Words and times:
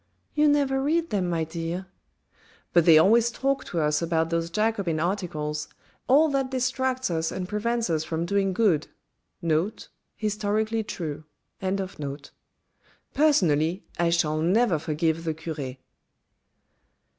"You 0.33 0.47
never 0.47 0.81
read 0.81 1.11
them, 1.11 1.29
my 1.29 1.43
dear."" 1.43 1.85
But 2.73 2.85
they 2.85 2.97
always 2.97 3.29
talk 3.29 3.63
to 3.65 3.79
us 3.81 4.01
about 4.01 4.31
those 4.31 4.49
Jacobin 4.49 4.99
articles, 4.99 5.67
all 6.07 6.27
that 6.29 6.49
distracts 6.49 7.11
us 7.11 7.31
and 7.31 7.47
prevents 7.47 7.87
us 7.87 8.03
from 8.03 8.25
doing 8.25 8.51
good.* 8.51 8.87
Personally, 9.43 10.87
I 13.99 14.09
shall 14.09 14.37
never 14.41 14.79
forgive 14.79 15.23
the 15.23 15.33
cure." 15.35 15.77